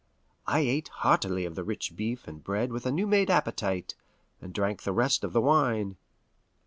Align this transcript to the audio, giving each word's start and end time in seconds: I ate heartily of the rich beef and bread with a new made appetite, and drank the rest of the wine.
I 0.47 0.61
ate 0.61 0.87
heartily 0.87 1.45
of 1.45 1.53
the 1.53 1.63
rich 1.63 1.95
beef 1.95 2.27
and 2.27 2.43
bread 2.43 2.71
with 2.71 2.87
a 2.87 2.91
new 2.91 3.05
made 3.05 3.29
appetite, 3.29 3.93
and 4.41 4.51
drank 4.51 4.81
the 4.81 4.93
rest 4.93 5.23
of 5.23 5.31
the 5.31 5.41
wine. 5.41 5.95